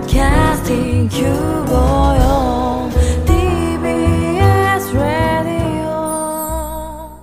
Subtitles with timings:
[0.00, 2.88] Podcasting 954
[3.26, 7.20] TBS Radio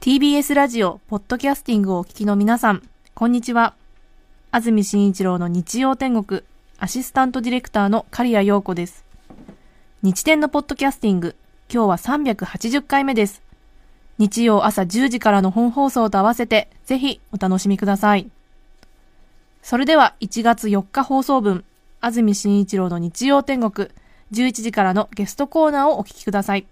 [0.00, 2.82] TBS ラジオ、ポッドキャスティングをお聞きの皆さん、
[3.14, 3.76] こんにちは。
[4.50, 6.42] 安住紳一郎の日曜天国、
[6.80, 9.04] アシスタントディレクターの刈谷陽子です。
[10.02, 11.36] 日天のポッドキャスティング、
[11.72, 13.40] 今日は380回目です。
[14.18, 18.28] 日曜朝10時からの本放送と合わせて、ぜひお楽しみください。
[19.62, 21.64] それでは1月4日放送分、
[22.02, 23.90] 安住紳一郎の日曜天国、
[24.32, 26.66] 11時からのゲストコーナーをお聞きください。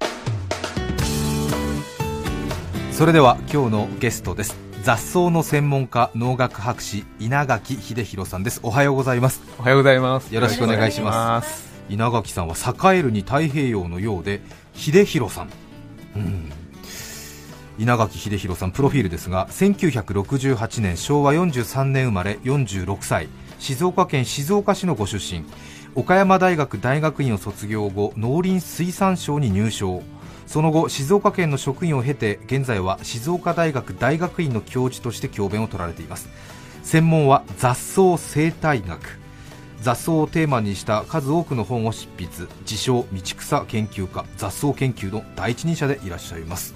[2.92, 4.56] それでは今日のゲストです。
[4.84, 8.60] 雑草の専門家農学博士稲垣秀弘さんです。
[8.62, 9.42] おはようございます。
[9.58, 10.34] おはようございます。
[10.34, 11.68] よろしくお願いします。
[11.90, 14.40] 稲垣さんは栄えるに太平洋のようで
[14.72, 15.50] 秀弘さん。
[16.16, 16.50] うん。
[17.78, 25.44] 稲垣秀弘さんプロフィールですが1968年昭和43年生まれ46歳静岡県静岡市のご出身。
[25.94, 30.02] 岡山大学大学院を卒業後農林水産省に入省。
[30.46, 36.28] その後静岡県の職員を経て現在は静岡大学大学院の教授として教鞭を取られています。
[36.82, 39.18] 専門は雑草生態学。
[39.82, 42.48] 雑草をテーマにした数多くの本を執筆。
[42.60, 44.24] 自称道草研究家。
[44.36, 46.74] 雑草研究の第一人者でいらっしゃいます。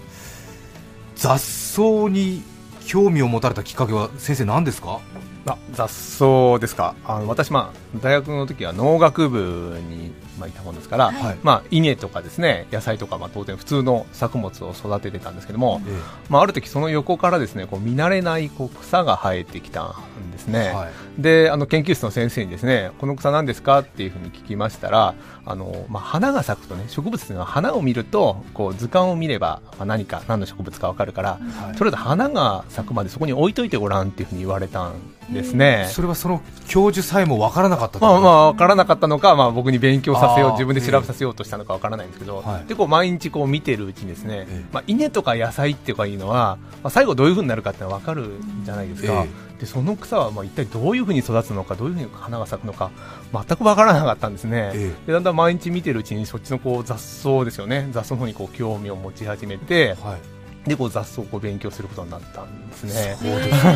[1.17, 2.43] 雑草に
[2.85, 5.01] 興味を持たれたきっかけは先生何ですか？
[5.47, 6.95] あ雑草ですか。
[7.05, 11.39] あの私まあ大学の時は農学部にまあいたもんですから、はい。
[11.43, 15.91] まあ稲とかですね野菜とかまあ当然普通の作物を育ててたんですけども、え。
[16.29, 20.71] まあある時その横からですねこう見慣れないこう草が生えてきたんですね。
[20.71, 21.23] はい。
[21.23, 23.81] であの研究室の先生にですねこの草何ですか？
[23.81, 31.77] っていうふうに聞きましたらあの、まあ、花が咲くとね植物というのは花を見るとこう図鑑を見れば、まあ、何か何の植物か分かるから、はい。
[31.77, 34.95] とりあえず花が咲くまでそこに置いといてごらんっていうふうに言われたん
[35.33, 35.89] ですね。
[35.91, 42.67] それはその教授さえも分からなかったとまあまあ分からなかったのか、まあ、僕に勉強させよう自分で調べさせようとしたのか分からないんですけど、はい。
[42.67, 44.65] でこう毎日こう見てるうちにですね、ええ。
[44.73, 48.31] まあ、稲とか野菜っていうかいうのは、まあ、最後どういうふうになるかっていうのは分かる
[48.65, 52.91] じゃないですか、えでその草はまあ一体どういうふうに育つのかどういうふうに花が咲くのか
[53.33, 57.89] 全く分からなかったんですね、えでだんだん毎日見てるうちにそっちのこう雑草ですよね。
[57.93, 60.19] 雑草の方にこう興味を持ち始めては
[60.67, 60.69] い。
[60.69, 63.17] でこう雑草をこう勉強することになったんですね。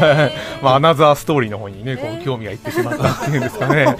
[0.61, 3.97] まあ、アナザーストーリーの方にね、こう興味がいってしまったっていうんですかね。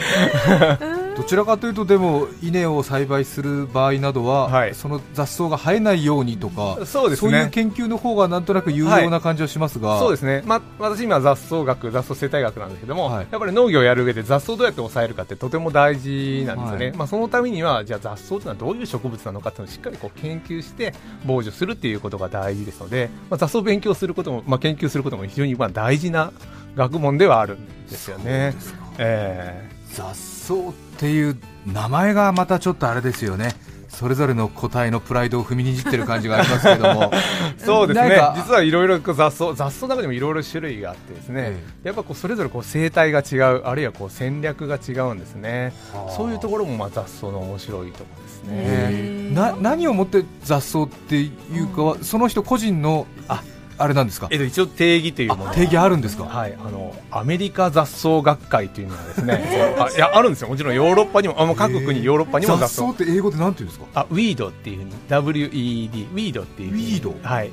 [1.17, 4.75] どちらかというとでも稲を栽培する場合などは、はい。
[4.75, 7.39] その雑草が生えないようにとかそうですね。
[7.39, 13.27] いう研究の方がなんとなく有用な感じはしますが、そうですね、まあ、私、今、雑草学、雑草生態学なんですけども、はい。
[13.31, 16.97] やっぱり農業をやる上で雑草をどうやって抑えるかってとても大事なんですよね、はい。
[16.97, 20.95] まあ、そのためには、じゃあ雑草というのはどういう植物なのかっていうのをしっかりこう研究して
[21.25, 26.33] 防除するっていうことが大事ですので、まあ、雑草を勉強することも、まあ、研究することも非常にまあ大事な
[26.77, 28.55] 学問ではあるんですよね。
[28.99, 31.37] え雑草っていう
[31.67, 33.55] 名前がまたちょっとあれですよね。
[33.89, 37.11] それぞれの個体のプライドを踏みにじってる感じがありますけども。
[37.11, 37.21] ー
[37.65, 38.21] そうですね。
[38.37, 45.73] 実はいろいろ雑草雑草の中でもいろいろ種類があってですね、えやっぱこうそれぞれこう生態が違うあるいはこう戦略が違うんですね。
[46.15, 48.51] そういうところもまあ雑草の面白いところですね。
[48.51, 53.43] えな何をもって雑草っていうかは、その人個人のあ
[53.79, 54.29] あれなんですか？
[54.31, 55.53] えっと、一応定義というもの。
[55.53, 59.45] 定義あるんですか、はい、あのアメリカ雑草学会というのはですね
[59.79, 60.49] あいやあるんですよ。
[60.49, 64.01] もちろんヨーロッパにもあもう各国ヨーロッパにも雑雑草草って英語でなんて言うんですか？
[64.01, 67.15] あウィードっていうふうに WED ウィードっていうウィード？
[67.23, 67.51] はい。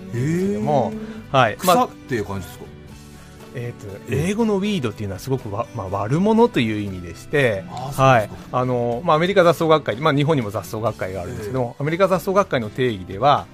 [0.59, 0.93] も
[1.31, 1.57] うはい。
[1.63, 2.65] まあ草っていう感じですか、
[3.55, 8.29] えー、と英語のウィードっていうのはすごくわ、まあ、悪者という意味でしてはい。
[8.51, 13.45] あのまあ、アメリカ雑草学会、まあ、日本にも雑草学会があるんですけど、アメリカ雑草学会の定義では、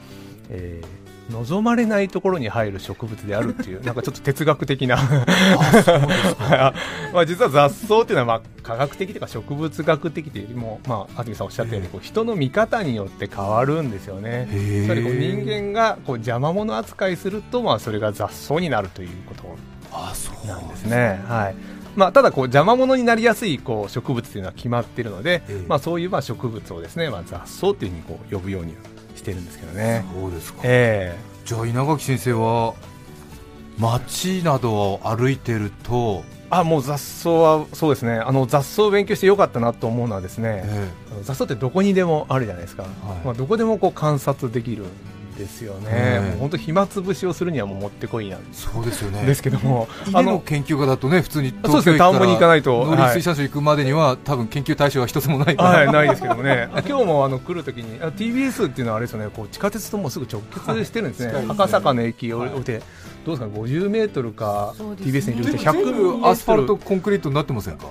[0.50, 0.99] えー
[1.30, 4.98] 望まれないところに入る植物であるっていう なんかちょっと哲学的な。
[7.14, 14.48] まあ実は雑草っていうのはまあ科学的というか植物学的というよりも、まあ、安住さんおっしゃったようにこう人の見方によって変わるんですよね。
[14.52, 19.56] へーつまりこう人間がこう邪魔者扱いすると、まあ、それが雑草になるということ。
[19.92, 20.48] あそう。
[20.48, 21.20] なんですね。
[21.28, 21.56] はい。
[21.96, 25.66] まあ、ただこう邪魔者になりやすいこう植物というのは決まっているので、ええ。
[25.68, 28.76] まあ、そういうまあ植物をですね、まあ、雑草というふうにこう呼ぶように
[29.20, 30.06] してるんですけどね。
[30.14, 32.74] そうですか、えじゃあ稲垣先生は
[33.78, 38.14] 街などを歩いてると、えあもう雑草はそうですね。
[38.14, 42.88] あの雑草を勉強してよかったなと思うのはですね、えあの雑草ってどこにでもあるじゃないですか、い。
[43.26, 44.88] まあ、どこでもこう観察できるん
[45.40, 49.26] ですよね、本当暇つぶしをするにはもうもってこいなんそうですよね。
[49.26, 51.98] ですけども、稲の研究家だとね普通にそうですね。
[51.98, 61.46] 田んぼに行かないと農林水産省行くまでには、多分研究対象は一つもないから、はい、ないですけどもね、 今日もあの来るときに、あ TBS っていうのはあれですよね、こう地下鉄ともすぐ直結してるんですね、はい。
[61.48, 62.82] 赤坂の駅を降りて、
[63.26, 67.88] どうですか、50メートルか、TBS にいると全100部アスファルトコンクリートになってませんか？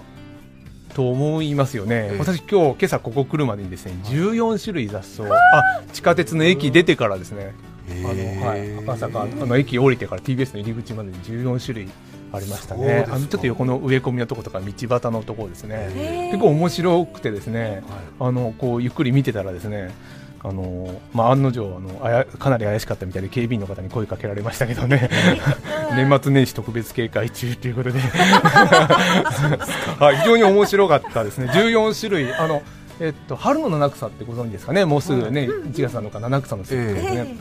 [0.98, 2.18] と思いますよね、ええ。
[2.18, 7.54] 私、今日今朝ここ来るまでにですね14種類雑草、あ地下鉄の駅出てからですね、
[7.88, 11.88] あのはい、赤坂あの駅降りてから TBS の入り口までに14種類
[12.32, 17.84] ありましたね、あのちょっと横の植え込みのとことか道端のところですね、結構面白くてですね、
[18.18, 19.92] あのこうゆっくり見てたらですね。
[20.40, 25.11] あのまあ、案の定あのあやかなり怪しかったみたいで警備員の方に声かけられましたけどね。
[25.96, 27.99] 年末年始特別警戒中ということで。
[29.99, 31.49] はい、非常に面白かったですね。
[31.49, 32.32] 14種類。
[32.32, 32.62] あの、
[33.00, 34.85] えっと、春の七草ってご存知ですかね。
[34.85, 37.37] もうすぐね、1月なのか七草の節句ですね、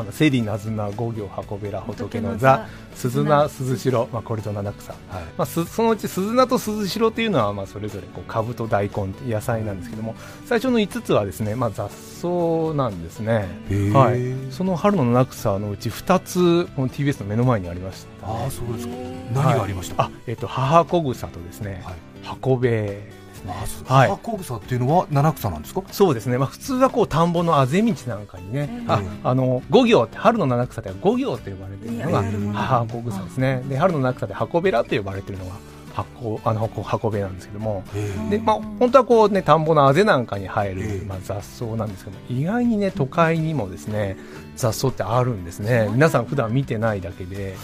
[0.00, 2.66] あのセリナズナ五行箱べら仏の座。
[2.94, 5.22] 鈴名鈴代、まあ、これと七草、はい。
[5.38, 10.14] まあ、すそのうち鈴名と鈴代というのはまあそれぞれこう株と大根野菜なんですけども
[10.44, 13.48] 最初の5つはですね、まあ、雑草なんですね、
[13.94, 18.94] はい、その春の七草のうち2つこの TBS の目の前にありました、ね、ああそうですか。
[19.32, 20.02] 何がありました？
[20.02, 21.94] あ、えっと母子草とですね、はい。
[22.22, 23.00] 箱べ
[23.42, 24.08] ですねはい。
[24.08, 25.82] 母子草っていうのは七草なんですか？
[25.90, 32.52] そうですね、まあ、普通はこう田んぼのあぜ道なんかにね、あうんあの五行って春の七草では五行と呼ばれているのがうん。
[32.52, 35.52] 母子草ですね、で春の七草で箱べらと呼ばれているのが
[35.92, 37.82] 箱あの箱箱べなんですけども、
[38.30, 41.06] でまあ、本当はこう、ね、田んぼのあぜなんかに生える、ええ。
[41.06, 44.16] まあ、雑草なんですけども意外にね都会にもですね
[44.56, 45.88] 雑草ってあるんですね。
[45.92, 47.56] 皆さん普段見てないだけで、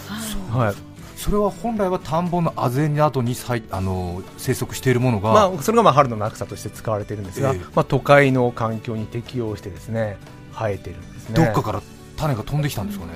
[0.49, 0.75] はい
[1.17, 7.59] それは本来は田んぼのあぜなどにさいあの生息しているものが、まあ、それがまあ春の七草として使われているんですが、ええ。
[7.73, 10.17] まあ、都会の環境に適応してですね
[10.53, 11.35] 生えてるんですね。
[11.35, 11.81] どっかから
[12.17, 13.13] 種が飛んできたんですかね、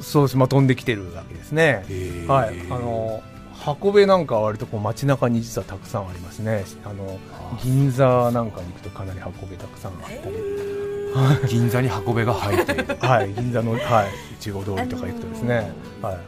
[0.00, 1.84] そうです、まあ、飛んできてるわけですね。
[1.88, 3.22] へーはい、あの
[3.52, 6.64] 箱部なんかは割とこう街中に実はたくさんありますね。
[6.84, 7.18] あの
[7.62, 14.32] 銀座なんかに行くとかなり箱部たくさんあったり、 銀座に箱部が生えてはい、銀座のはい。
[14.42, 15.70] 中央通りとか行くとですね、
[16.02, 16.18] はい、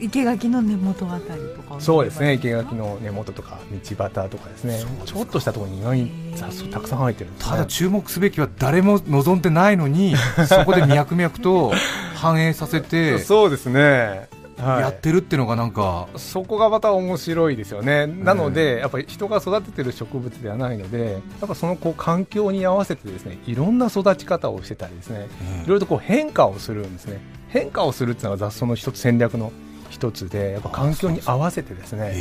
[0.00, 1.80] 生垣の根元あたりとか。
[1.80, 7.50] そうですね、生垣の根元とか道端とかですね、ちょっとしたところに意外に雑草たくさん生えてるんですね。
[7.50, 10.14] ただ注目すべきは誰も望んでないのに
[10.48, 11.72] そこで脈々と
[12.14, 14.28] 反映させてそうですね。
[14.58, 14.80] はい。
[14.82, 25.28] やってるっていうのがなんか、そこがまた面白いですよね、なので、やっぱり人が育ててる植物ではないので、やっぱそのこう環境に合わせてですねいろんな育ち方をしてたりですね、
[25.64, 29.52] いろいろとこう変化をするんですね、変化をするっていうのが雑草の一つ戦略の
[29.90, 32.14] 一つで、やっぱ環境に合わせてですね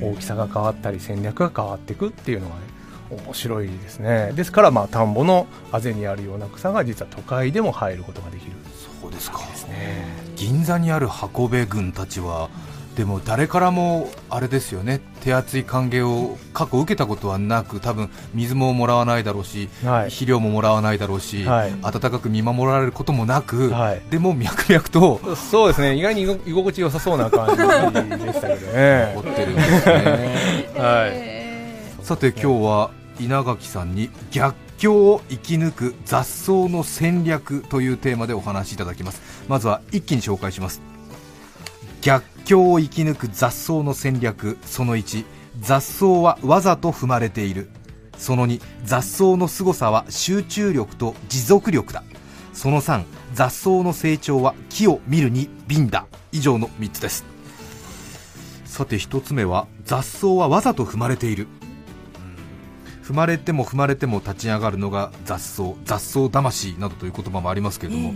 [0.00, 2.60] 大きさが変わったり、戦略が変わっていくっていうのがね、
[3.24, 8.52] 面白いですね、ですから、まあ、田んぼのあぜにあるような草が実は都会でも生えることができる。
[9.00, 9.38] そうですか。
[9.38, 10.06] ですね。
[10.36, 12.48] 銀座にある箱部軍たちは
[12.96, 15.00] でも誰からもあれですよね。
[15.22, 20.04] 手厚い歓迎を過去受けたことはなく多分水ももらわないだろうし、はい。
[20.10, 21.72] 肥料ももらわないだろうし、はい。
[21.82, 24.02] 温かく見守られることもなく、はい。
[24.10, 29.20] でも脈々とそうですね、意外に居居心地よさそうな感じでしたけどね。
[29.22, 30.68] 起ってるんですね。
[30.76, 32.04] はい。
[32.04, 39.22] さて今日は稲垣さんに逆境を生き抜く雑草の戦略というテーマでお話しいただきます。
[39.48, 40.91] まずは一気に紹介します
[42.02, 45.24] 逆境を生き抜く雑草の戦略その1
[45.60, 47.70] 雑草はわざと踏まれている。
[48.18, 52.02] その2雑草の凄さは集中力と持続力だ。
[52.52, 53.04] その3
[53.34, 56.06] 雑草の成長は木を見るに瓶だ。
[56.32, 57.24] 以上の3つです。
[58.64, 61.46] さて1つ目は雑草はわざと踏まれている。
[63.04, 65.74] 踏まれても踏まれても立ち上がるのが雑草。
[65.84, 68.12] 雑草魂などという言葉もありますけれども、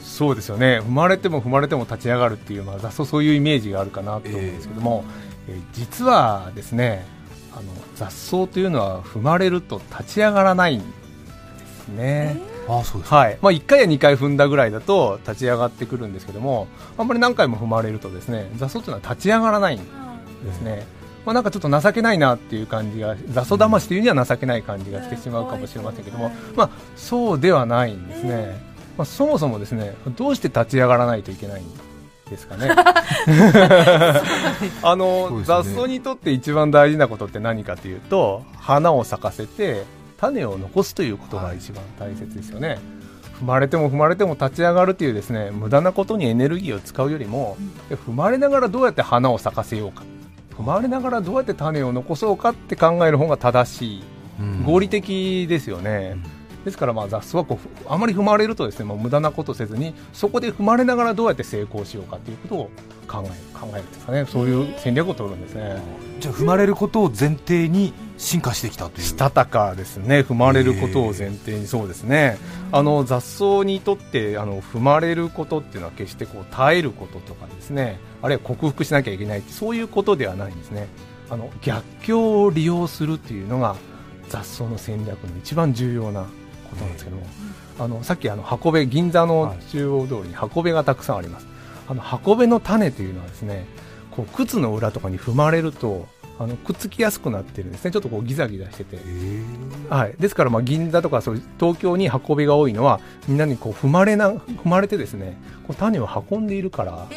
[0.00, 0.80] そうですよね。
[0.80, 5.04] 踏まれても踏まれても立ち上がるっていう、まあ、雑草そういうイメージがあるかなと思うんですけども、
[5.48, 7.06] えー実はですね、
[7.52, 10.86] あの雑草というのは踏まれると立ち上がらないんで
[11.66, 12.40] すね。
[12.68, 13.38] ああそうですはい。
[13.40, 20.86] まあ、1回や2回踏んだぐらいだと立ち上がってくるんですけどもあんまり何回も踏まれるとですね雑草というのは立ち上がらないんですね、
[21.24, 28.60] まあ、なんかちょっと情けないなっていう感じが雑草魂というには情けない感じがしてしまうかもしれませんけども、まあ、そうではないんですね、
[28.98, 31.64] まあ、そもそもですねどうして立ち上がらないといけないん
[32.28, 32.68] ですか ね。
[34.82, 39.84] あの、雑草にとって一番大事なことって何かというと花を咲かせて
[40.18, 42.78] 種を残すということが一番大切ですよね、
[43.40, 47.56] 踏まれても踏まれても立ち上がるというですね無駄なことにエネルギーを使うよりも、
[47.88, 50.02] で踏まれながらどうやって花を咲かせようか。
[50.56, 54.02] 踏まれながらどうやって種を残そうかって考える方が正しい。
[54.40, 54.64] うん。
[54.64, 56.16] 合理的ですよね、
[56.68, 62.70] ですからまあ雑草はこうふあまり踏まれるとですねもう無駄なことせずにそこで踏まれながらどうやって成功しようかということを
[63.08, 64.26] 考え考えるんですかね。
[64.26, 65.82] そういう戦略を取るんですね。
[66.20, 69.04] じゃあ踏まれることを前提に進化してきたという。
[69.04, 70.20] したたかですね。
[70.20, 71.66] 踏まれることを前提に。
[71.66, 72.38] そうですね。
[72.70, 77.98] あの雑草にとってあの踏まれることっていうのは決してこう耐えることとかですね。
[78.22, 80.88] あるいは克服しなきゃいけないってそういうことではないんですね。
[81.30, 83.76] あの逆境を利用するっていうのが
[84.28, 86.26] 雑草の戦略の一番重要な
[86.68, 87.22] ことなんですけども、
[87.78, 91.46] あのさっきあの箱部銀座の中央通りに箱部がたくさんあります、
[91.88, 93.66] あの箱部の種というのはですね
[94.10, 96.06] こう靴の裏とかに踏まれると
[96.38, 98.98] あのくっつきやすくなってるんですね、ちょっとこうギザギザしてて、
[99.90, 107.08] はい、ですからまあ銀座とかそう東京に運びが多いのは、みんなにこう踏まれな踏まれてですねこう種を運んでいるから、あ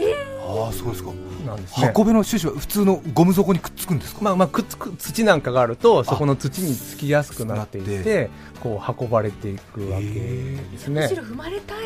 [0.51, 1.11] あそうですか。
[1.45, 1.93] なんですね。
[1.95, 8.29] 運べの種子は普通のゴム底にくっつくんですか、まあまあ、くっつく土なんかがあると、そこの土につきやすくなっていて、
[8.61, 11.01] こう運ばれていくわけですね。
[11.01, 11.81] むしろ踏まれたい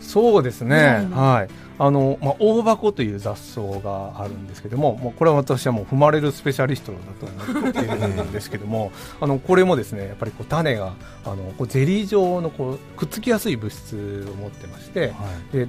[0.00, 1.70] そうですね、はい。
[1.78, 10.92] あのまあ、大箱という雑草があるんですけども、もうこれは私はもう踏まれるスペシャリストだと思っているんですけども、 あのこれもですねやっぱりこう種が
[11.24, 15.06] あのこうゼリー状のこうくっつきやすい物質を持ってまして、は
[15.54, 15.68] い、で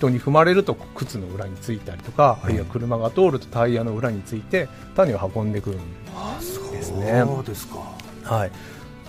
[0.00, 5.78] 人に踏まれると靴の裏についたりとか、あるいは車が通るとタイヤの裏について種を運んでくるん
[6.72, 7.22] ですね。
[7.26, 7.78] そうですか。
[8.24, 8.50] はい。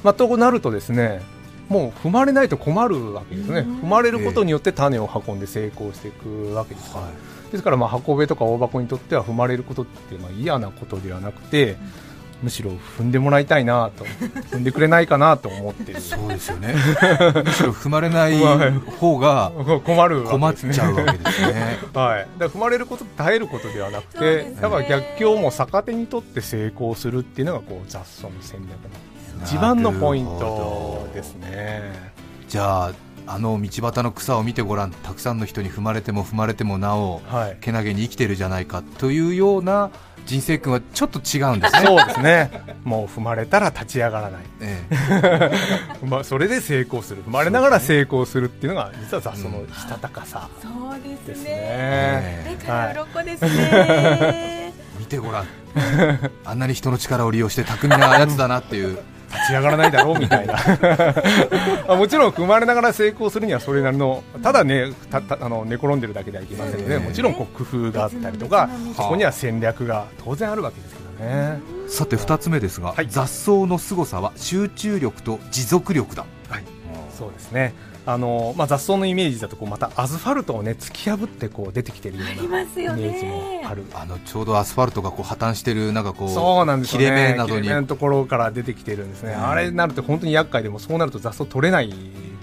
[0.03, 1.21] まあ、となるとですね
[1.69, 6.91] もう踏まれないと困るわけですね、踏まれることによって種を運んで成功していくわけです。
[6.91, 7.07] から、
[7.51, 11.77] ですからまあ箱部とか大箱にとっては踏まれることってまあ嫌なことではなくて、
[12.41, 14.05] むしろ踏んでもらいたいなと、
[14.51, 16.75] 踏んでくれないかなと思ってそうですよね。
[17.45, 18.39] むしろ踏まれない
[18.99, 19.51] 方が
[19.83, 32.11] 困る、困っちゃうわけですね、 はい、だ踏まれること耐えることではなくて、ね、だから逆境も逆手にとって成功するっていうのがこう雑草の戦略の一番のポイントですね
[32.47, 32.91] じゃあ
[33.27, 39.91] あの道端の草を見てごらんたくさんの人に踏まれても踏まれてもなお、はい、けなげに生きてるじゃないかというような
[40.25, 41.81] 人生君はちょっと違うんですね。
[41.85, 42.51] そうですね。
[42.83, 44.87] もう踏まれたら立ち上がらない、え
[46.01, 46.05] え。
[46.05, 47.23] まあ、それで成功する。
[47.23, 50.49] 踏まれながら成功するっていうのが実は雑草のしたたかさ
[51.25, 55.47] ですね、だから鱗ですね、 見てごらん。
[56.45, 58.99] あんなに人の力を利用して巧みなやつだなっていう
[59.31, 60.55] 立ち上がらないだろうみたいな。
[61.95, 71.59] もちろん踏まれながら成功するにはそれなりのただねたたあの寝転んでるだけではいけませんので、もちろんこう工夫があったりとかそこには戦略が当然あるわけですけどね。
[71.87, 76.63] さて2つ目ですが、はい、雑草の凄さは集中力と持続力だ、はい、
[77.17, 77.73] そうですね
[78.05, 91.93] あのまあ、雑草のイメージだとこうまたアスファルトを、ね、突き破ってこう出てきてるようなイメージもあるあのちょうどアスファルトがこう破綻してるなんかこうそうなんです、ね、切れ目などに切れ目のところから出てきてるんですね、うん、あれになると本当に厄介でもそうなると雑草取れない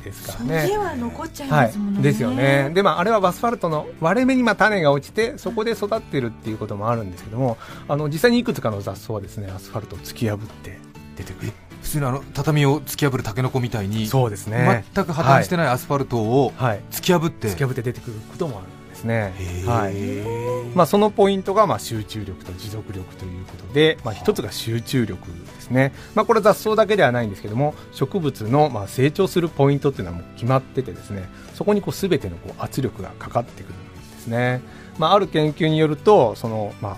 [0.04, 0.78] ですからね。
[0.78, 1.94] は残っちゃいますもんね。
[1.96, 2.70] はい、ですよね。
[2.72, 10.78] で、まあ、あれはアスファルトの割れ目にまあ種が落ちて、そこで育ってるっていうこともあるんですけども、あの実際にいくつかの雑草はですね、アスファルトを突き破って
[11.16, 11.52] 出てくる。
[11.88, 14.84] 普通のあの畳を突き破るタケノコみたいにそうですね。
[14.94, 16.52] 全く破綻してないアスファルトを
[16.90, 19.32] 突き破って、突き破って出てくることもあるんですね、
[19.66, 20.76] はい。
[20.76, 34.60] まあ、そのポイントがまあ集中力と持続力ということで、まあ、一つが集中力ですね、まあ、これ雑草だけではないんですけども植物のまあ成長するポイントっていうのはもう決まっててですねそこにこう全てのこう圧力がかかってくるんですね、
[34.98, 36.96] まあ、ある研究によるとその、まあ、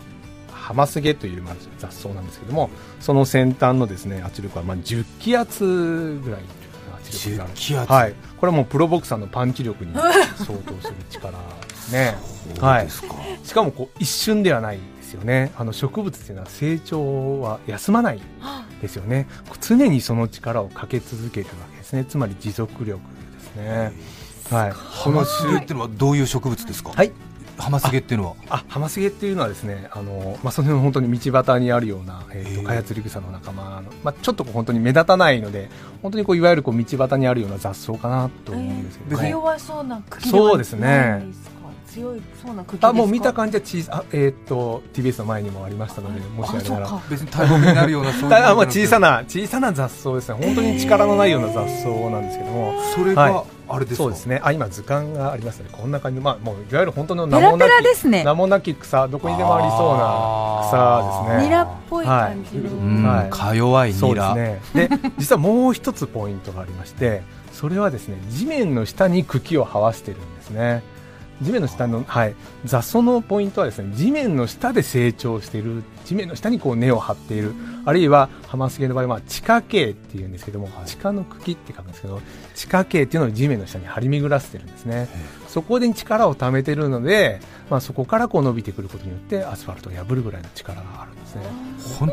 [0.70, 5.64] ハマスゲというまず雑草なんですけどもその先端のですね圧力はまあ10気圧
[6.22, 6.42] ぐらい
[6.94, 7.52] 圧力がある。
[7.56, 10.46] 気圧、はい、これはもうプロボクサーのパンチ力に相当
[10.80, 11.32] する力
[11.66, 12.14] ですね。
[12.60, 15.50] はい、しかもこう一瞬ではないですよね。
[15.56, 18.20] あの植物っていうのは成長は休まない
[18.80, 19.26] ですよね。
[19.60, 22.04] 常にその力をかけ続けるわけですね。
[22.04, 23.00] つまり持続力
[23.34, 23.92] ですね。
[24.50, 24.72] はい、
[25.02, 26.92] この種類っていうのはどういう植物ですか？
[26.94, 27.10] はい、
[27.60, 28.34] ハマスゲっていうのは？
[28.48, 35.68] あハマスゲっていうのはですねあの、まあ、その本当に道端にあるような、えーと、カヤツリグサの仲間の、まあ、ちょっと本当に目立たないので
[36.02, 41.24] 本当にこういわゆるこう道端にあるような雑草かなと思うんですけど、ね、弱そうな茎そうですね
[41.92, 47.02] 強いそうな茎あもう見た感じは小さえっ、ー、と TBS の前にもありましたのでもしあれなら。
[47.10, 50.38] 別に大木になるようなそういうまあ小さな小さな雑草ですね。
[50.40, 53.44] 本当に力のないような雑草なんですけども、それが、はい。
[53.72, 54.40] あれですそうですね。
[54.42, 55.68] あ、今図鑑がありますね。
[55.70, 61.44] こんな感じ、まあ、もういわゆる本当の名もなき、ね、名もなき草、どこにでもありそうな草ですね。
[61.46, 64.34] ニラっぽい感じの、はい、か弱いニラ。
[64.34, 64.60] ね。
[64.74, 70.82] で、実はもう一つポイントがありまして、それはですね、地面の下に茎を這わしてるんですね。
[71.42, 77.54] 地面の下の、はい、雑草のポイントはですね地面の下で成長している地面の下にこう根を張っている
[77.84, 82.20] あるいはハマスゲの場合は地下茎っていうんですけども、地下の茎って書くんですけど
[82.54, 85.08] 地下茎っていうのを地面の下に張り巡らせてるんですね。
[85.48, 91.42] そこで力を貯めてるので、まあ、そこからこう伸びてくることによってアスファルトを破るぐらいの力があるんですね。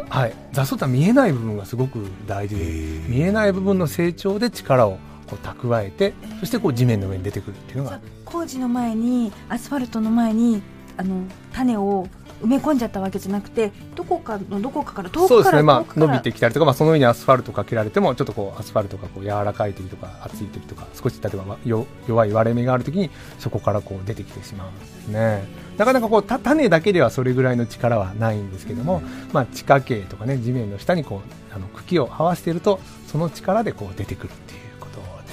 [0.09, 2.63] はい、雑草って見えない部分がすごく大事で
[3.07, 7.99] 見えない部分の成長で力をこう蓄えてそしてこう地面の上に出てくるっていうのが。
[8.25, 10.61] 工事の前にアスファルトの前に
[10.97, 12.07] あの種を
[12.41, 25.45] 埋め込んじゃったわけじゃなくてどこかのどこかから遠くからそうですね、まあ、伸びてきたりとか、まあ、その上にアスファルトかけられても、ちょっとこうアスファルトがこう柔らかい時とか、熱い時とか、少し例えばまあよ弱い割れ目がある時に、そこからこう出てきてしまうんですね。
[25.77, 34.29] なかなかこうた種だけではそれぐらいの力はないんですけども、まあ、地下茎とかね、地面の下にこうあの茎を這わせていると、その力でこう出てくる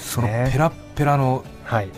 [0.04, 0.50] そのね。
[0.52, 1.88] ペラッペラのはい、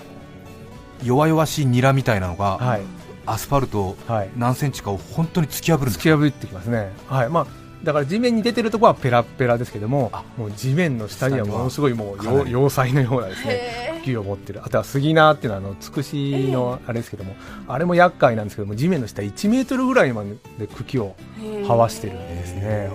[1.02, 2.82] 弱々しいニラみたいなのが、はい、
[3.26, 4.30] アスファルトはい。
[4.36, 6.92] 何センチかを本当に突き破るんです突き破ってきますね。
[7.08, 7.46] はい、まあ。
[7.82, 14.62] だから地面に出てるところはペラッペラですけどもあ、もう地面の下にはものすごいもう要要塞のようなですね、へ茎を持ってる。
[14.64, 17.36] あとは杉菜っていうのはあのつくしのあれですけども、
[17.68, 20.24] あれも厄介なんですけども地面の下1メートルぐらいま
[20.58, 21.66] で茎をー。
[21.66, 22.90] 這わしてるんですね、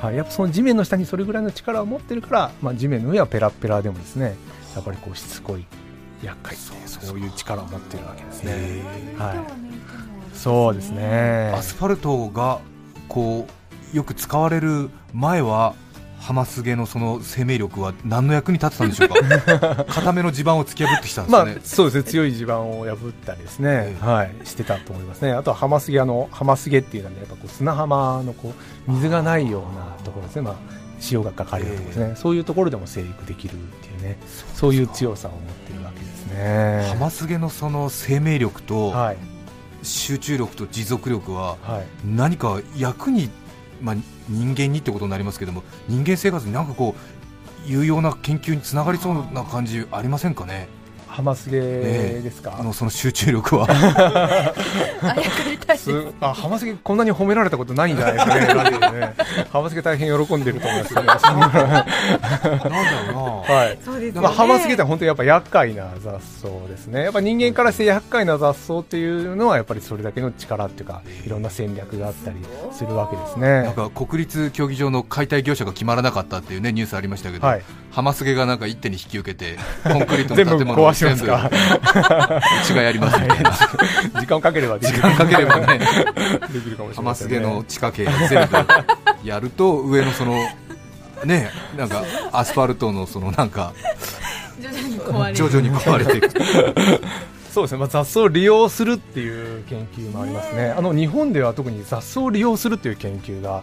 [0.00, 4.36] はい、やっぱその地面の下にそれぐらいの力を持ってるから、まあ、地面の上はペラッペラでもですね
[4.74, 5.64] やっぱりこうしつこい
[6.22, 8.82] 厄介そうそういう力を持ってるわけですね、
[9.16, 10.36] はい。
[10.36, 11.52] そうですね。
[11.54, 12.60] アスファルトが
[13.08, 13.46] こ
[13.92, 15.74] うよく使われる前は
[16.20, 19.84] ハマスゲのその生命力は何の役に立ってたんでしょうか？
[19.88, 22.02] 固めの地盤を突き破ってきたんですまあそうですね。
[22.04, 24.06] 強い地盤を破ったりですね、ええ。
[24.06, 28.52] はい、してたと思いますね、あとはハマスゲあのハマスゲっていうのは、ね、やっぱこう砂浜のこ
[28.88, 30.54] う水がないようなところですね、まあ、
[31.00, 34.18] 潮がかかるようなところですね、そういうところでも生育できるっていうね、
[34.54, 36.86] そういう強さを持ってるわけですね。
[36.90, 39.16] ハマスゲのその生命力とはい。
[39.80, 41.86] 集中力と持続力ははい。
[42.04, 43.30] 何か役に、
[43.80, 43.96] まあ、
[44.28, 50.68] 人間にってことになりますけども人間生活になんかこう有用な研究につながりそうな感じありませんかね？
[51.18, 53.66] ハマスゲですか、あのその集中力は。
[56.20, 59.14] あハマスゲこんなに褒められたことないんじゃないですかねね、
[59.50, 61.74] ハマスゲ大変喜んでると思いますけど、なんだろ
[63.10, 63.14] う
[63.48, 63.54] な。
[63.54, 64.28] はいそうですよね。
[64.28, 72.36] まあ、ハマスゲって本当にやっぱ厄介な雑草ですね、やっぱ人間からして厄介な雑草っていうのは、やっぱりそれだけの力っていうか、いろんな戦略があったり
[72.70, 73.62] するわけですね。
[73.62, 81.50] なんか国立競技場の解体業者が決まらなかったっていうねニュースありましたけど、はいハマスゲがなんか一手に引き受けてコンクリート全部の建物を壊しますか？
[82.62, 83.50] うちがやりますみたいな
[84.20, 84.98] 時間をかければできる。
[84.98, 85.78] 時間かければね
[86.52, 87.02] できるかもしハ。
[87.02, 88.56] マスゲの地下茎全部
[89.24, 90.34] やると上のその
[91.24, 93.72] ねなんかアスファルトのそのなんか
[94.60, 96.30] 徐々に壊れる徐々に壊れていく。
[97.52, 103.62] そうですね、まあ、雑草を利用するっていう研究もありますね、あの日本では特に雑草を利用するっていう研究が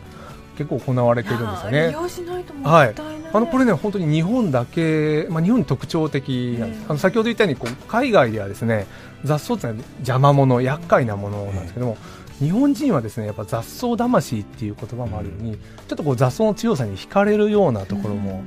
[0.58, 1.88] 結構行われてるんですよね。
[1.88, 6.86] 利用しないともはいったいない、あのこれね本当に日本だけ、まあ、日本に特徴的なんです、うん。
[6.92, 8.88] あの先ほど言ったようにこう海外ではですね
[9.24, 11.98] 雑草ってのは邪魔者厄介なものなんですけども、
[12.40, 18.44] 日本人はですねやっぱ雑草魂っていう言葉もあるように、ちょっとこう雑草の強さに惹かれるようなところも、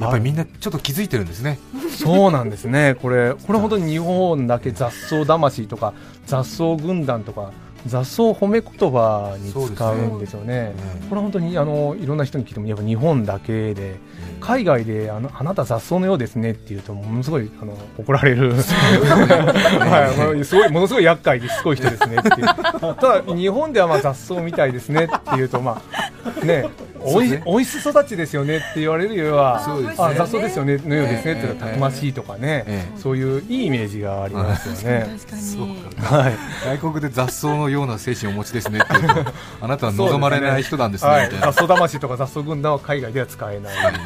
[0.00, 1.58] やっぱりみんなちょっと気づいてるんですね。
[1.90, 2.96] そうなんですね。
[3.00, 5.94] これこれ本当に日本だけ雑草魂とか
[6.26, 7.52] 雑草軍団とか
[7.86, 10.72] 雑草褒め言葉に使うんですよね。
[11.08, 13.96] これは本当にあのいろんな人に聞いてもやっぱ日本だけで
[14.40, 22.28] 海外であのあなた雑草のようですねって言うとものすごいあの怒られる、はい、まあすごいものすごい厄介ですごい人ですねって。
[22.28, 22.46] いう
[22.80, 25.82] ただ日本ではまあ雑草みたいですねって言うとま
[26.24, 26.68] あね
[27.04, 27.42] おいね。
[27.44, 30.04] おいし育ちですよねって言われるよりはそうですね。
[30.04, 35.06] あ雑草ですよねのようですねっていうのはええたくましいとかね、ええそういういいイメージがありますよね。
[35.20, 36.34] 確かそうにはい。
[36.80, 41.46] 外国で雑草のような精神をお持ちですねって言うとあなたは望まれない人なんですねはい、みたいな。
[41.46, 44.00] 雑草魂とか雑草軍団は海外では使えない多分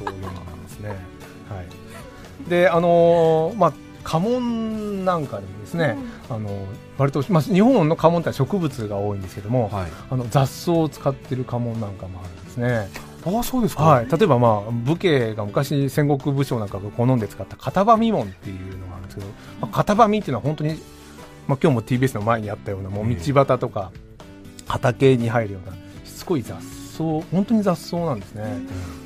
[0.00, 0.88] 表現なんですね。
[0.88, 0.94] は
[2.46, 5.96] い、で、あのーまあ家紋なんかでもですね、
[6.28, 6.48] あの
[7.00, 9.90] 割と、まあ、日本の家紋って植物が多いんですけども、はい。
[10.10, 12.90] あの雑草を使ってる家紋なんかもあるんですね。
[13.24, 19.26] ああそうですか、はい、例えば、まあ、武家が昔戦国武将なんかが好んで使った片場見紋っていうのがあるんですけど、
[19.60, 20.70] まあ、片場見っていうのは本当に、
[21.46, 23.92] まあ、今日も TBS の前にあったようなもう道端とか
[24.66, 28.44] 畑に入るようなしつこい雑草本当に雑草なんですね、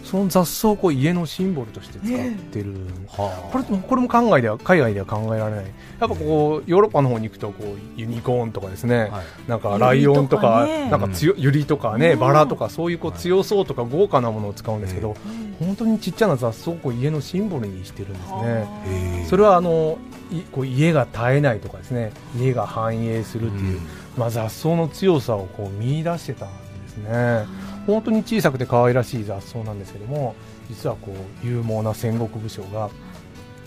[0.02, 2.74] その雑草をこう家のシンボルとして使ってる、
[3.08, 5.64] はこれもこれも海外では海外では考えられない。
[5.64, 9.50] やっぱこうヨーロッパの方に行くとこうユニコーンとかですね、はい。
[9.50, 10.90] なんかライオンとかユリとかね。
[10.90, 12.18] なんか強ユリとかね、うん。
[12.18, 15.16] バラとかそういうこう強そうとか豪華なものを使うんですけど、
[15.60, 19.26] 本当にちっちゃな雑草をこう家のシンボルにしてるんですね。
[19.28, 19.98] それはあの
[20.32, 22.12] いこう家が絶えないとかですね。
[22.36, 23.80] 家が繁栄するっていう、
[24.16, 26.48] まあ、雑草の強さをこう見出してたん
[26.82, 27.46] ですね
[27.86, 30.34] 本当に小さくて可愛らしい雑草なんですけども
[30.68, 32.90] 実はこう勇猛な戦国武将が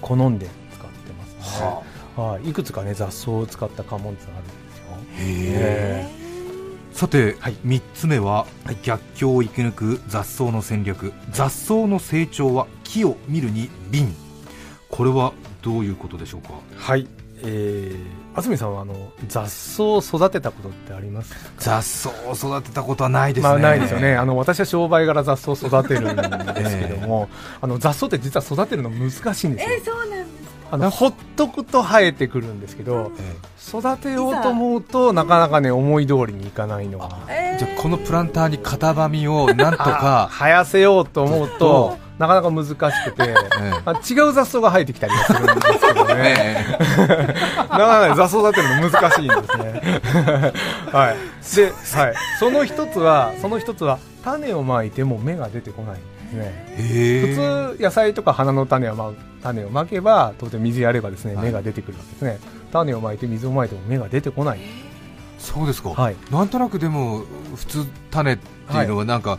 [0.02, 1.68] 好んで使ってますね、
[2.16, 4.86] はい、いくつかね雑草を使った家紋ってのがあるんですよ。
[5.18, 6.24] へえ。
[6.24, 6.28] え
[6.94, 7.54] さて、はい。
[7.64, 8.48] 3つ目は
[8.82, 11.14] 逆境を生き抜く雑草の戦略。
[11.30, 14.16] 雑草の成長は木を見るに敏。
[14.90, 16.54] これはどういうことでしょうか？
[16.76, 17.08] はい、
[17.44, 21.40] えー、安住さんはあの雑草を育てたことってありますか？
[21.58, 24.16] 雑草を育てたことはないですね、まあ、ないですよね。
[24.16, 26.24] あの私は商売柄雑草を育てるんで
[26.70, 29.76] すけども、あの雑草って実は育てるの難しいんですよ。
[29.76, 30.28] えそうなんです
[30.70, 37.18] あのほっとくと生えてくるんですけどえ育てようと思うとなかなかね思い通りにいかないのが。
[37.30, 42.80] えじゃあこのプランターに型紙をなんとあか、生やせようと思うとなかなか難しく
[43.12, 43.36] てえ
[43.86, 46.78] あ違う雑草が生えてきたりはするんですけどえね。
[46.80, 50.54] え なかなかね雑草育てるの難しいんですね。
[50.92, 51.16] はい。
[51.56, 56.66] で、はい、その一つはその一つは種をまいても芽が出てこないんですね。
[56.80, 57.36] ええ。
[57.36, 59.10] 普通野菜とか花の種は、まあ、
[59.44, 61.46] 種をまけば当然水やればですねはい。
[61.46, 62.40] 芽が出てくるわけですね、
[62.72, 64.60] 種をまいて水をまいても芽が出てこない。
[65.38, 66.16] そうですか、はい。
[66.32, 67.24] なんとなくでも
[67.56, 69.38] 普通種っていうのはなんか、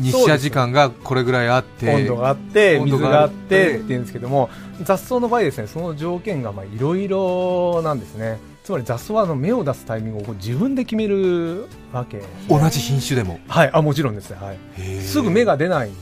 [0.00, 4.50] 日射時間がこれぐらいあって温度があって温度があっ水があっててっていうんですけども
[4.82, 8.38] 雑草の場合ですねその条件がまあいろいろなんですね。
[8.62, 12.24] つまり雑草はあの芽を出すタイミングを自分で決めるわけね。
[12.48, 13.40] 同じ品種でも？
[13.48, 15.92] はいあもちろんですね、はい、すぐ芽が出ないん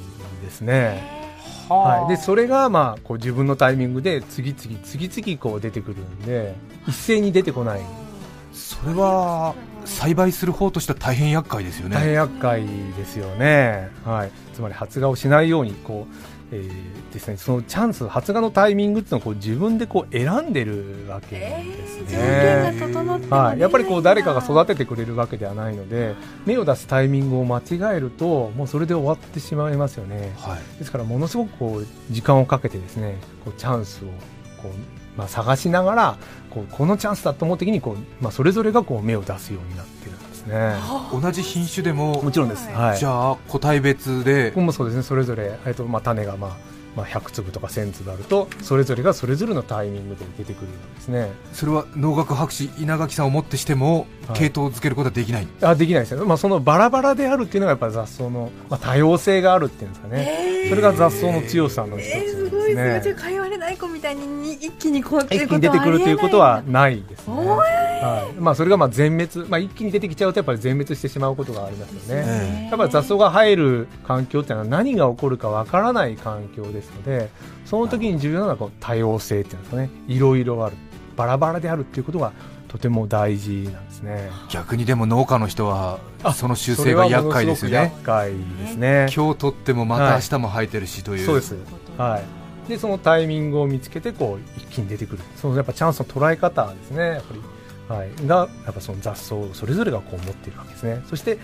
[0.42, 1.16] ですね。
[1.68, 6.54] はい、でそれがまあこう自分のタイミングで次々次々こう出てくるんで
[6.86, 7.80] 一斉に出てこない
[8.58, 11.96] それは栽培する方としては大変厄介ですよね。
[11.96, 12.66] 大変厄介
[12.96, 16.14] ですよね、はい、つまり発芽をしないようにこう、
[16.52, 23.42] えーですね、そのチャンス発芽のタイミングっていうのをこう自分でこう選んでるわけです条ね、件が整ってもね。
[23.42, 30.34] はい、やっぱりこう誰かが育ててくれるわけではないので芽を出すタイミングを間違えるともうそれで終わってしまいますよね。
[30.38, 30.78] はい。
[30.78, 34.08] ですからものすごくこう時間をかけてですねこうチャンスを
[34.62, 36.16] こう、まあ、探しながら
[36.48, 40.76] こうこのチャンスだと思う時にこう、まあ、それぞれがこう芽を出すようになってるんですね。
[41.12, 44.50] 同じ品種でももちろんです、はい、じゃあ個体別で。
[44.50, 45.02] ここもそうですね。
[45.02, 51.30] それぞれ、えっとまあ、種が、まあまあ、100粒とか1000粒あるとそれぞれがそれぞれのタイミングで出てくるんですね。
[51.52, 54.38] それは農学博士稲垣さんをもってしてもはい。
[54.38, 62.50] 系統をつけることはできない、あできないですよね、まあ、そのバラバラであるっていうのがやっぱり雑草の、まあ、多様性があるっていうんですかね、それが雑草の強さの一つえー、ですすごい。
[62.50, 62.74] すごい。
[62.74, 63.47] じゃあね
[63.78, 77.30] かいわれない子みたいにに一気にこうっていう一気に出てくるということはないですね、はいまあ、それがまあ全滅、まあ、一気に出てきちゃうとやっぱり全滅してしまうことがありますよね、えやっぱり雑草が生える環境っていうのは何が起こるかわからない環境ですので
[77.64, 79.90] その時に重要なのはこう多様性っていうんですかね。
[80.06, 80.76] いろいろある
[81.16, 82.32] バラバラであるっていうことが
[82.68, 84.30] とても大事なんですね。
[84.50, 87.76] 逆にでも農家の人はあその習性が厄介ですよね。
[87.76, 89.06] 厄介ですね。
[89.14, 91.54] 今日取ってもまた明日も生えてるしという、そうです。
[91.96, 92.37] はい
[92.68, 95.22] でそのタイミングを見つけてこう一気に出てくる。
[95.36, 97.02] そのやっぱチャンスの捉え方ですね。
[97.02, 101.02] やっぱり、はい、がやっぱその雑草それぞれがこう持っているわけですね。
[101.08, 101.38] そして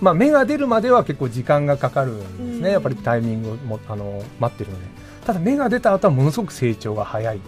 [0.00, 2.72] まあ、芽が出るまでは結構時間がかかるんですね、うん。
[2.72, 4.86] やっぱりタイミングをもあの待ってるので。
[5.24, 7.40] ただ芽が出た後はものすごく成長が早い。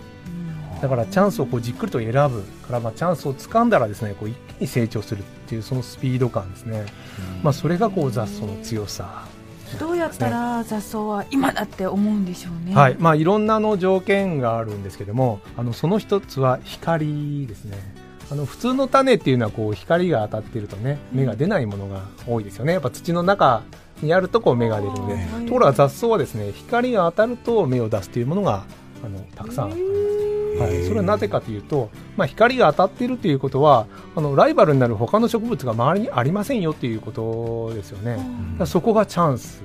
[0.81, 6.85] だからチャンスをこうじっくりと選ぶから、まあ、チャンスを掴んだらですねこう一気に成長するっていうそのスピード感ですね、
[7.43, 9.27] まあ、それがこう雑草の強さ
[9.79, 12.75] どうやったら雑草は今だって思うんでしょうね。
[12.75, 12.97] はい。
[12.99, 17.79] まあ、いろんなあの条件があるんですけどもあのその一つは光ですね。
[18.31, 22.73] あの普通の種っていうのはこう光が当たっているとね芽が出ないものが多いですよね。
[22.73, 23.63] やっぱ土の中
[24.03, 25.17] にあるとこう芽が出るので。
[25.47, 28.65] ところが雑草はですね光が当たると芽を出すというものが
[29.05, 38.19] あのたくさんあるはい、それはなぜかというと、まあ、光が当たっているということはあのライバルになる他の植物が周りにありませんよということですよね、
[38.67, 39.63] そこがチャンス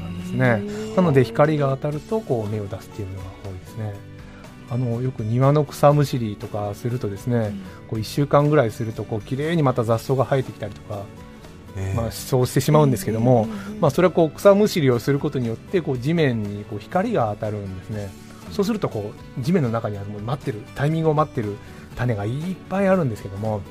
[0.00, 0.94] なんですね。
[0.96, 3.94] なので光が当たるとこう芽を出すっていうのが多いですね。
[4.68, 7.54] あのよく庭の草むしりとかするとですね、
[7.88, 11.04] こう1週間ぐらいするとこう綺麗にまた雑草が生えてきたりとか、
[11.76, 13.46] ええまあ、そうしてしまうんですけども、
[13.80, 18.10] まあ、それはこう草むしりをすることによってこう地面にこう光が当たるんですね
[18.52, 21.56] そうするとこう地面の中にあるもう待ってるタイミングを待ってる
[21.96, 23.62] 種がいっぱいあるんですけども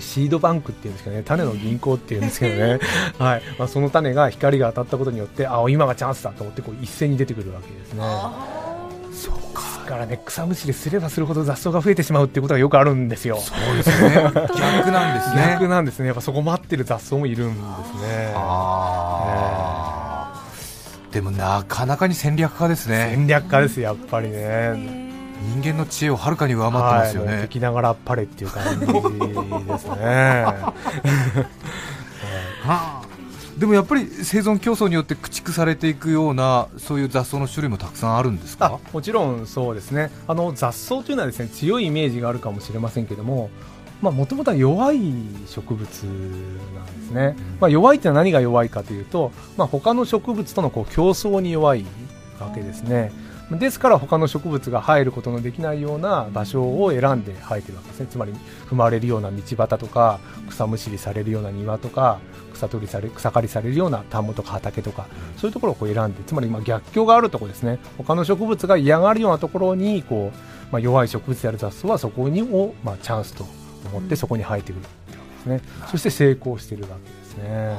[0.00, 2.80] シードバンクっていうんですけどね種の銀行っていうんですけどね、
[3.18, 3.42] はい。
[3.58, 8.02] まあ、その種が光が当たったことによってあ今がチャンスだと思ってこう一斉に出てくるわけですね。
[9.12, 9.62] そうか。
[9.84, 13.36] だからね草むしりすればするほど雑草が増えてしまうっていうことがよくあるんですよ。
[13.36, 14.14] そうですね。
[14.56, 15.46] 逆なんですね。
[15.60, 16.06] 逆なんですね。
[16.06, 17.60] やっぱそこ待ってる雑草もいるんです
[18.02, 18.32] ね。
[18.34, 19.21] あー
[21.12, 23.10] でもなかなかに戦略家ですね。
[23.14, 25.12] 戦略家ですやっぱりね。
[25.54, 30.46] 人間の知恵をはるかに上回ってますよはい、もうね、敵ながらあっぱれっていう感じですね。
[32.62, 33.02] はあ
[33.58, 40.10] でもやっぱり生存競争によって駆逐されていくようなそういう雑草の種類もたくさんあるんですあかもちろんそうですね。
[40.26, 43.50] あの雑草というのはですね強いイメージがあるかもしれませんけども
[44.10, 45.12] もともとは弱い
[45.46, 46.02] 植物
[46.74, 51.84] なんですね、まあ、弱いってのは何が弱いかというと、まあ、他の植物とのこう競争に弱い
[52.40, 53.12] わけですね、
[53.58, 58.06] ですから他の植物が生えることのできないような場所を選んで生えてるわけですね。
[58.10, 58.32] つまり
[58.68, 62.20] 踏まれるような道端とか草むしりされるような庭とか
[62.54, 67.78] 草取りされ草刈りされるような田んぼとか畑とかそういうところをこう選んでつまりま逆境があるところですね。
[67.98, 73.46] 他の植物が嫌がるようなところにこう、まあ、弱い植物である雑草はそこにを、まあ、チャンスと
[73.92, 75.86] 思ってそこに生えてくるってわけですね。
[75.90, 77.76] そして成功してるわけですね。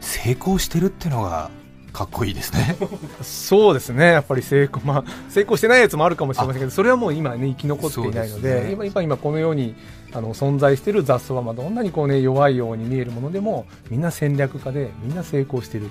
[0.00, 1.50] 成功してるってのが
[1.92, 2.76] かっこいいですね。
[3.22, 4.12] そうですね。
[4.12, 9.74] やっぱり成功,、まあ、成功してないやつもあるかもしれませんけどそれはもう今ね生き残っていないので、ね、今今今このように
[10.12, 15.88] あの存在している雑草はまあどんなにこう、ね、弱いように見えるものでもみんな戦略家でみんな成功している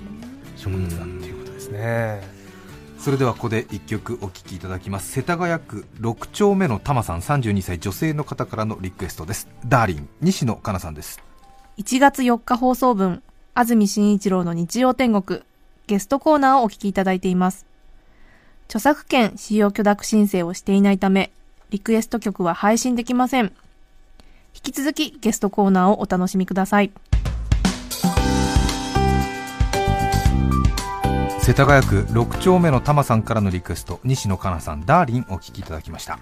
[0.56, 2.39] 植物だっていうことですね。
[3.00, 5.10] それではここで1曲お聴きいただきます。
[5.10, 9.48] 世田谷区6丁目のタマさん32歳女性の方からのリクエストです。
[9.66, 11.18] ダーリン西野カナさんです。
[11.78, 13.22] 1月4日放送分
[13.54, 15.40] 安住紳一郎の日曜天国。
[15.86, 17.64] ゲストコーナーをお聞きいただいています。
[18.66, 21.32] 著作権使用許諾申請をしていないため
[21.70, 23.54] リクエスト曲は配信できません。
[24.54, 26.92] 引き続きゲストコーナーをお楽しみください。
[31.50, 36.20] 世田谷区6丁目のタマさんからのリクエスト西野カナさんダーリンお聞きいただきました。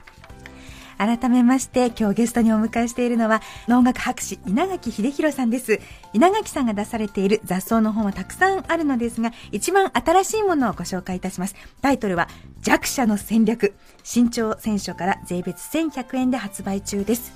[0.97, 5.81] 改めまして今日ゲストにお迎えしているのは農学博士稲垣秀弘さんです。
[6.15, 11.57] 稲垣さんが出されている雑草の本はたくさんあるのですが一番新しいものをご紹介いたします。
[11.83, 12.27] タイトルは
[12.63, 13.75] 弱者の戦略。
[14.05, 17.35] 新潮選書から税別1100円で発売中です。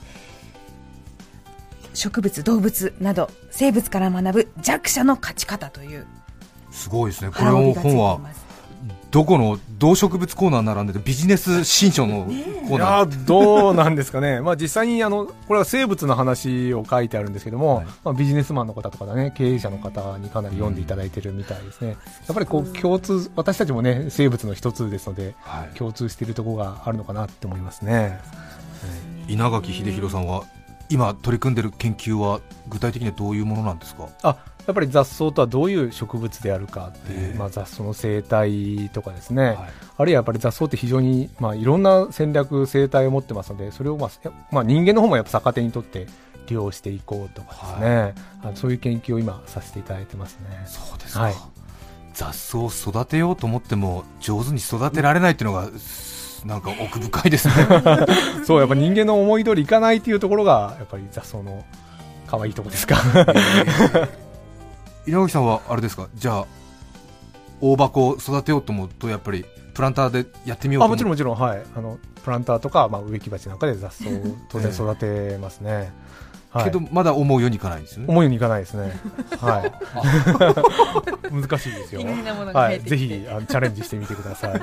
[1.93, 6.07] 植物動物など生物から学ぶ弱者の勝ち方という
[6.73, 7.31] すごいですね。
[7.31, 8.19] これの本は
[9.13, 21.95] どこの動植物コーナー並んでてビジネス新書のコーナー、どうなんですかね、 まあ、実際にあのこれは生物の話を書いてあるんですけども、はい、まあ、ビジネスマンの方とかだ、ね、経営者の方にかなり読んでいただいてるみたいですね、や
[22.33, 28.19] っぱりこう共通私たちも、ね、生物の一つですので、はい、共通しているところがあるのかなって思いますね、
[29.29, 30.45] 稲垣秀弘さんは
[30.89, 34.09] 今取り組んでいる研究は具体的にはどういうものなんですか？
[34.23, 39.57] あやっぱり雑草とはどういう植物であるかっていう、まあ、雑草の生態とかですね、はい、
[39.99, 46.07] あるいはやっぱり雑草って非常に、まあ、いろんな戦略、生態を持ってますのでそれを、まあまあ、人間の方もやっぱ逆手にとって
[46.47, 50.65] 利用していこうとかですね、はい、あそういう研究を今させていただいてますね。
[50.67, 51.35] そうですか、はい、
[52.15, 55.69] 雑草を育てようと思っても上手に育てられないっていうのが、
[56.45, 57.55] なんか奥深いですね。
[58.45, 61.65] そうやっぱ人間の思い通りいかないっていうところがやっぱり雑草の
[62.27, 64.23] 可愛いところですか、えー
[65.07, 66.09] 稲垣さんはあれですか？
[66.15, 66.47] じゃあ
[67.61, 71.63] 大箱を育てようと思うとやっぱりプランターでやってみようともちろんもちろんはい。
[71.77, 74.13] あのプランターとか、まあ、植木鉢なんかで雑草を
[74.49, 75.93] 当然育てますね、
[76.51, 78.05] はい、けどまだ思うようにいかないんですね。
[78.07, 78.97] 思うようにいかないですね。
[79.41, 79.73] はい。
[81.35, 82.03] 難しいですよ。
[82.53, 84.63] はい、ぜひあのチャレンジしてみてください。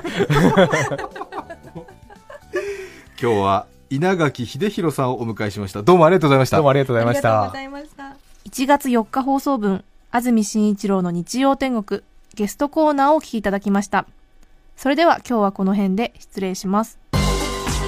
[3.20, 5.82] 今日は稲垣秀弘さんをお迎えしました。
[5.82, 6.56] どうもありがとうございました。
[6.56, 8.16] どうもありがとうございました。
[8.46, 12.02] 1月4日放送分安住紳一郎の日曜天国
[12.34, 14.06] ゲストコーナーをお聞きいただきました。
[14.76, 16.98] それでは今日はこの辺で失礼します。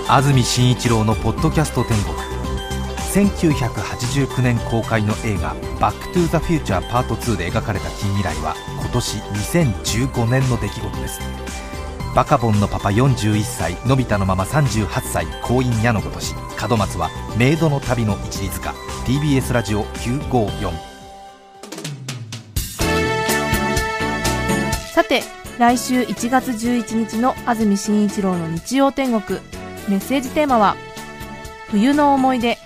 [0.08, 2.14] 安住紳一郎のポッドキャスト天国。
[3.12, 11.20] 1989年公開の映画「バック・トゥ・ザ・フューチャーパート2」で描かれた近未来は今年2015年の出来事です。
[12.14, 16.34] バカボンのパパ41歳のび太のママ38歳婚姻矢のごとし
[16.68, 18.74] 門松はメイドの旅の一律か
[19.06, 20.91] TBS ラジオ954
[25.12, 25.22] て
[25.58, 29.40] 来週1月11日の安住紳一郎の日曜天国。
[29.88, 30.76] メッセージテーマは
[31.68, 32.56] 冬の思い出。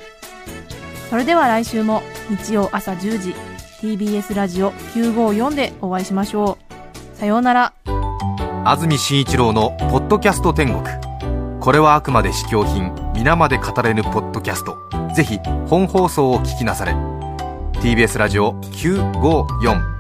[1.11, 3.35] それでは来週も日曜朝10時
[3.81, 6.59] TBS ラジオ954でお会いしましょ
[7.15, 7.19] う。
[7.19, 7.73] さようなら。
[8.65, 10.83] 安住紳一郎の「ポッドキャスト天国」
[11.61, 14.77] これはあくまで試供品皆まで語れぬポッドキャスト。
[15.15, 16.95] ぜひ本放送を聞きなされ。
[17.81, 19.97] TBS ラジオ954